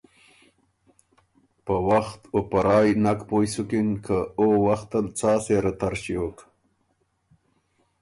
[1.65, 6.37] په وخت او په رایٛ نک پویٛ سُکِن که او وختل څا سېره تر ݭیوک